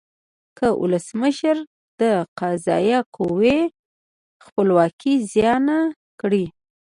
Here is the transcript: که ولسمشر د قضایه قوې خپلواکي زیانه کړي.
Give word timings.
که 0.57 0.67
ولسمشر 0.81 1.57
د 2.01 2.01
قضایه 2.39 2.99
قوې 3.15 3.59
خپلواکي 4.45 5.13
زیانه 5.31 5.79
کړي. 6.21 6.45